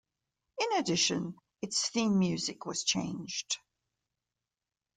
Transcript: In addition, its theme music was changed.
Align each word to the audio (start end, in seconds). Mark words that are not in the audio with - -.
In 0.59 0.79
addition, 0.79 1.35
its 1.61 1.87
theme 1.91 2.17
music 2.17 2.65
was 2.65 2.83
changed. 2.83 3.59